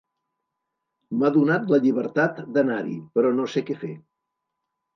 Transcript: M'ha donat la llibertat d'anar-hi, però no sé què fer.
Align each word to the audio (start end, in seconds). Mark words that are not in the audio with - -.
M'ha 1.19 1.31
donat 1.35 1.69
la 1.75 1.79
llibertat 1.85 2.41
d'anar-hi, 2.57 2.99
però 3.19 3.35
no 3.39 3.49
sé 3.55 3.67
què 3.71 3.79
fer. 3.87 3.95